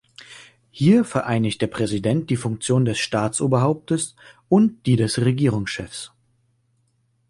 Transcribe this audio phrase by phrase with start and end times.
[0.71, 4.15] Hier vereinigt der Präsident die Funktion des Staatsoberhaupts
[4.49, 6.11] und die des Regierungschefs.